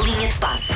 [0.00, 0.72] Linha de passe.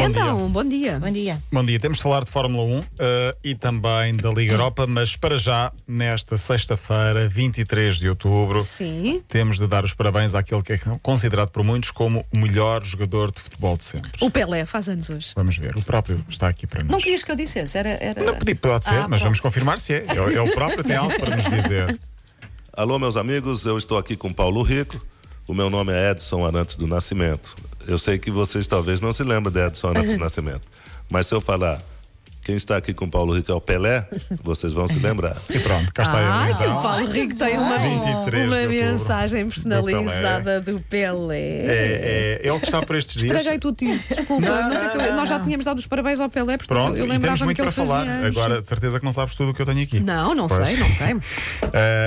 [0.00, 0.98] então, bom dia.
[0.98, 1.40] Bom dia.
[1.52, 5.14] Bom dia, temos de falar de Fórmula 1 eh, e também da Liga Europa, mas
[5.14, 9.22] para já, nesta sexta-feira, 23 de outubro, Sim.
[9.28, 13.30] temos de dar os parabéns àquele que é considerado por muitos como o melhor jogador
[13.30, 14.10] de futebol de sempre.
[14.20, 15.32] O Pelé faz anos hoje.
[15.36, 16.90] Vamos ver, o próprio está aqui para nós.
[16.90, 17.78] Não querias que eu dissesse?
[17.78, 17.90] Era.
[17.90, 18.20] era...
[18.20, 19.22] Não, pode, pode ser, Ah, mas pronto.
[19.22, 20.04] vamos confirmar se é.
[20.10, 21.96] Ele, ele próprio tem algo para nos dizer.
[22.76, 25.00] Alô, meus amigos, eu estou aqui com Paulo Rico.
[25.50, 27.56] O meu nome é Edson Arantes do Nascimento.
[27.84, 30.68] Eu sei que vocês talvez não se lembrem de Edson Arantes do Nascimento,
[31.10, 31.82] mas se eu falar
[32.50, 34.04] quem está aqui com Paulo Rico é o Pelé,
[34.42, 35.36] vocês vão se lembrar.
[35.48, 36.82] E pronto, cá está Ah, ele que o então.
[36.82, 41.38] Paulo Rico tem uma, 23 de uma mensagem personalizada do Pelé.
[41.38, 43.26] É, é ele que está por estes dias.
[43.36, 46.28] Estraguei tudo isso, desculpa, mas é que eu- nós já tínhamos dado os parabéns ao
[46.28, 47.98] Pelé, portanto Pronto, eu lembrava-me muito que ele falar.
[48.00, 48.12] fazia.
[48.12, 48.36] anos.
[48.36, 50.00] Agora, de certeza que não sabes tudo o que eu tenho aqui.
[50.00, 50.66] Não, não Pois.
[50.66, 51.14] sei, não sei.
[51.14, 51.20] Uh,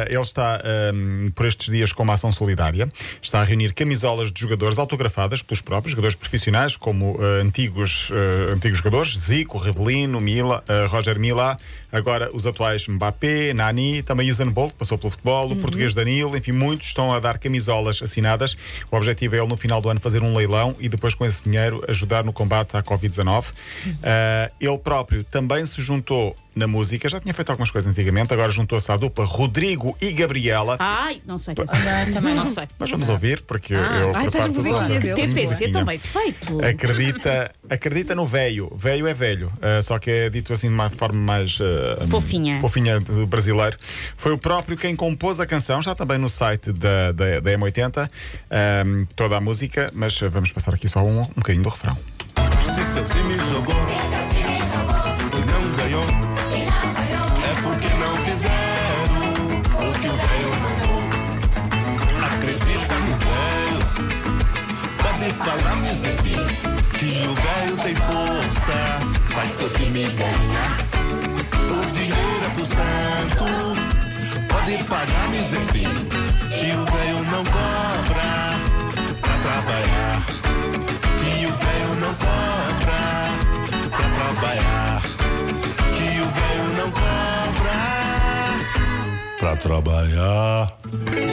[0.09, 0.61] ele está
[0.93, 2.89] um, por estes dias com uma ação solidária.
[3.21, 8.51] Está a reunir camisolas de jogadores autografadas pelos próprios jogadores profissionais, como uh, antigos, uh,
[8.53, 11.57] antigos jogadores, Zico, Revelino, Mila, uh, Roger Mila,
[11.91, 16.35] agora os atuais Mbappé, Nani, também Usain Bolt, que passou pelo futebol, o português Danilo,
[16.35, 18.57] enfim, muitos estão a dar camisolas assinadas.
[18.91, 21.43] O objetivo é ele no final do ano fazer um leilão e depois com esse
[21.43, 23.49] dinheiro ajudar no combate à Covid-19.
[23.49, 23.53] Uh,
[24.59, 28.91] ele próprio também se juntou na música, já tinha feito algumas coisas antigamente, agora juntou-se
[28.91, 30.77] à dupla Rodrigo e Gabriela.
[30.79, 31.77] Ai, não sei quem são.
[32.13, 32.67] Também não sei.
[32.79, 35.13] Nós vamos ouvir, porque Ah, eu ai, tens musiquinha dele.
[35.27, 36.63] TPC também feito.
[36.63, 38.71] Acredita, acredita no velho.
[38.75, 39.47] Velho é velho.
[39.57, 42.59] uh, só que é dito assim de uma forma mais uh, Fofinha.
[42.61, 43.77] fofinha do brasileiro.
[44.17, 48.09] Foi o próprio quem compôs a canção, já também no site da, da, da M80,
[48.85, 51.97] um, toda a música, mas vamos passar aqui só um, um bocadinho do refrão.
[52.63, 53.75] Se seu time jogou
[65.77, 66.45] meus enfim,
[66.97, 68.77] que o velho tem força,
[69.33, 70.87] faz seu time ganhar.
[71.69, 73.45] O dinheiro é pro santo,
[74.47, 75.89] pode pagar, enfim,
[76.49, 78.59] que o velho não cobra
[79.21, 80.33] pra trabalhar
[81.23, 82.99] que o velho não cobra
[83.89, 85.01] pra trabalhar.
[85.97, 87.75] Que o velho não cobra
[89.39, 91.32] pra trabalhar.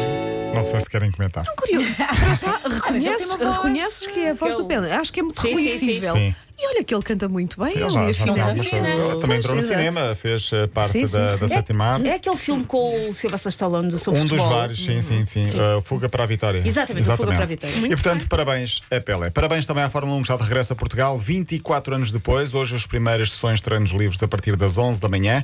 [0.60, 1.44] Não sei se querem comentar.
[1.56, 1.87] Curioso.
[1.97, 4.93] Para já, reconheces, reconheces que é a voz do Pelé.
[4.93, 5.62] Acho que é muito Sim, sim, sim.
[5.62, 6.12] reconhecível.
[6.15, 6.34] Sim.
[6.62, 8.71] E olha que ele canta muito bem, Ele já, já coisas.
[8.71, 9.78] Também Pois, entrou no exato.
[9.78, 11.41] cinema, fez uh, parte Sim, da, sim.
[11.41, 12.06] da sétima arte.
[12.09, 15.47] É aquele filme com o Sylvester Stallone sobre Um dos vários, sim, sim, sim.
[15.56, 16.62] Uh, Fuga para a Vitória.
[16.62, 17.75] Exatamente, o Fuga para a Vitória.
[17.75, 19.31] E portanto, parabéns a Pelé.
[19.31, 22.53] Parabéns também à Fórmula 1 que já de regresso a Portugal, 24 anos depois.
[22.53, 25.42] Hoje as primeiras sessões de treinos livres a partir das 11 da manhã.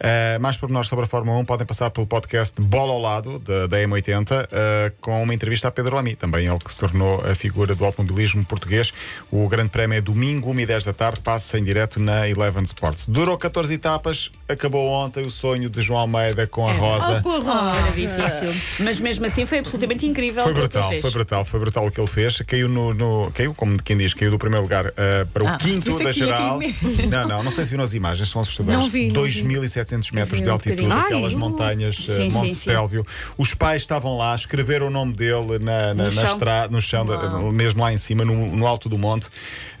[0.00, 3.68] Uh, mais pormenores sobre a Fórmula 1 podem passar pelo podcast Bola ao Lado, da,
[3.68, 4.46] da M80, uh,
[5.00, 6.16] com uma entrevista a Pedro Lamy.
[6.16, 8.92] Também ele que se tornou a figura do automobilismo português.
[9.30, 12.62] O Grande Prémio é domingo, 1 e 10 da tarde, passa em direto na Eleven
[12.64, 13.06] Sports.
[13.06, 17.18] Durou 14 etapas, acabou ontem o sonho de João Almeida com a Rosa.
[17.18, 17.92] Ah, com a Era Rosa.
[17.94, 18.54] difícil.
[18.80, 20.42] Mas mesmo assim foi absolutamente incrível.
[20.42, 21.00] Foi o que ele brutal, fez.
[21.02, 22.38] foi brutal, foi brutal o que ele fez.
[22.46, 22.94] Caiu no.
[22.94, 26.02] no- caiu, como quem diz, caiu do primeiro lugar eh, para o Ah, quinto isso
[26.02, 26.58] da aqui é geral.
[27.10, 28.78] Não, não, não sei se viram as imagens, são assustadoras.
[28.80, 29.42] Não vi, não vi.
[29.44, 31.04] 2.700 metros vi de um altitude, bocadinho.
[31.06, 32.70] aquelas Ai, montanhas, eh, Sim, Monte sim, sim.
[32.70, 33.06] Sélvio.
[33.36, 36.32] Os pais estavam lá, escreveram o nome dele na, na, No na chão.
[36.32, 37.16] estra- no chão, da-
[37.52, 39.28] mesmo lá em cima, no, no alto do monte.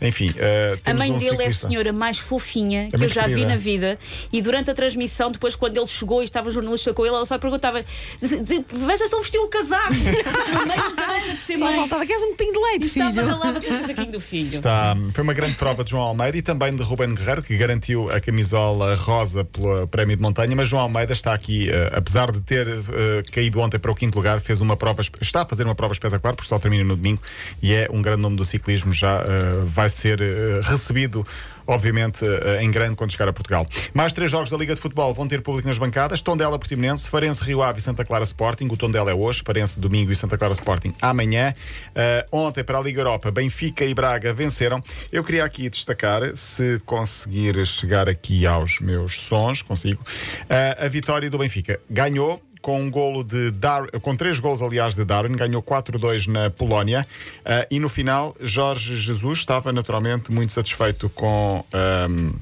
[0.00, 1.68] Enfim, eh, A temos mãe um dele é a ciclista.
[1.68, 3.48] senhora mais fofinha que eu já vi querida.
[3.50, 3.98] na vida.
[4.32, 7.38] E durante a transmissão, depois, quando ele chegou e estava jornalista com ele, ela só
[7.38, 7.84] perguntava:
[8.24, 9.94] "Z- z- Veja se ele vestiu o casaco.
[10.56, 11.76] No meio de ser Só mãe.
[11.76, 13.26] faltava, queres um pinho de leite, Estava filho?
[13.26, 14.54] ralada com o casaquinho do filho.
[14.54, 18.10] Está, foi uma grande prova de João Almeida e também de Ruben Guerreiro, que garantiu
[18.10, 20.54] a camisola rosa pelo prémio de montanha.
[20.56, 24.16] Mas João Almeida está aqui, eh, apesar de ter eh, caído ontem para o quinto
[24.16, 27.20] lugar, fez uma prova, está a fazer uma prova espetacular, porque só termina no domingo
[27.62, 28.92] e é um grande nome do ciclismo.
[28.92, 31.26] Já eh, vai ser eh, recebido.
[31.68, 33.66] Obviamente eh, em grande quando chegar a Portugal.
[33.92, 37.42] Mais três jogos da Liga de Futebol vão ter público nas bancadas: Tondela Portimonense, Farense
[37.42, 38.68] Rio Ave e Santa Clara Sporting.
[38.70, 41.52] O Tondela é hoje, Farense domingo e Santa Clara Sporting amanhã.
[41.92, 44.80] Eh, ontem, para a Liga Europa, Benfica e Braga venceram.
[45.10, 50.04] Eu queria aqui destacar, se conseguir chegar aqui aos meus sons, consigo,
[50.48, 51.80] eh, a vitória do Benfica.
[51.90, 56.50] Ganhou com um golo de Dar com três golos, aliás, de Darwin, ganhou 4-2 na
[56.50, 57.06] Polónia
[57.44, 62.32] eh, e no final Jorge Jesus estava naturalmente muito satisfeito com, ehm,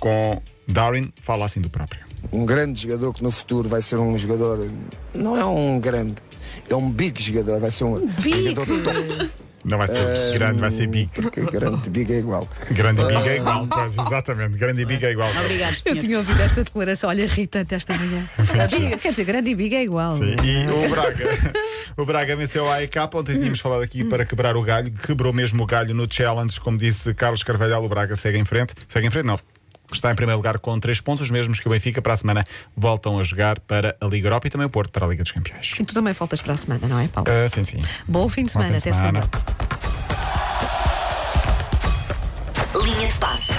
[0.00, 2.00] com Darwin, fala assim do próprio.
[2.32, 4.68] um grande jogador que no futuro vai ser um jogador.
[5.14, 6.16] Não é um grande,
[6.68, 8.48] é um big jogador, vai ser um Big.
[8.48, 9.30] jogador top.
[9.64, 10.02] Não vai ser
[10.38, 11.10] grande, vai ser big.
[11.14, 12.48] Porque grande big é igual.
[12.70, 14.56] Grande e big é igual, pois, exatamente.
[14.56, 15.28] Grande e big é igual.
[15.44, 15.98] Obrigado, Eu senhor.
[15.98, 18.24] tinha ouvido esta declaração, olha, irritante esta manhã.
[18.70, 20.16] Big- Quer dizer, grande e big é igual.
[20.16, 21.52] Sim, E o Braga,
[21.96, 25.62] o Braga venceu a AEK, ontem tínhamos falado aqui para quebrar o galho, quebrou mesmo
[25.62, 29.10] o galho no challenge, como disse Carlos Carvalhal, o Braga segue em frente, segue em
[29.10, 29.38] frente, não.
[29.92, 32.44] Está em primeiro lugar com três pontos, os mesmos que o Benfica para a semana
[32.76, 35.32] voltam a jogar para a Liga Europa e também o Porto para a Liga dos
[35.32, 35.74] Campeões.
[35.78, 37.28] E tu também faltas para a semana, não é, Paulo?
[37.30, 37.78] Ah, sim, sim.
[38.06, 39.22] Bom fim de semana, Bom fim de até semana.
[39.22, 39.40] segunda.
[42.84, 43.52] Linha de passe.